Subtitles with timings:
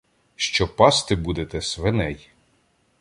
[0.35, 2.29] Що пасти будете свиней.